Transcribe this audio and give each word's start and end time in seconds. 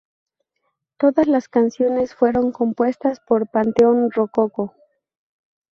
Todas 0.97 1.27
las 1.27 1.47
canciones 1.47 2.15
fueron 2.15 2.51
compuestas 2.51 3.19
por 3.19 3.47
Panteón 3.51 4.09
Rococó. 4.09 4.73